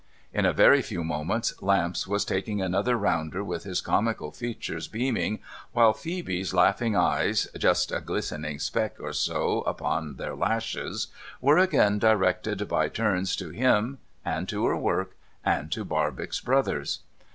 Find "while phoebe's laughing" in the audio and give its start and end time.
5.73-6.95